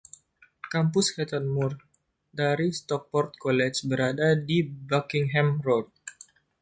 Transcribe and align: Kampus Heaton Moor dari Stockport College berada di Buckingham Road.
Kampus 0.73 1.07
Heaton 1.15 1.45
Moor 1.53 1.73
dari 2.39 2.67
Stockport 2.79 3.31
College 3.43 3.77
berada 3.89 4.29
di 4.47 4.57
Buckingham 4.89 5.49
Road. 5.65 5.87